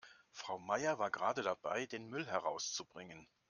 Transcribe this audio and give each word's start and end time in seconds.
Frau 0.31 0.57
Meier 0.57 0.97
war 0.97 1.11
gerade 1.11 1.43
dabei, 1.43 1.85
den 1.85 2.07
Müll 2.07 2.25
herauszubringen. 2.25 3.27